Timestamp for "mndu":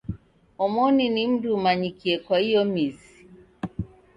1.29-1.47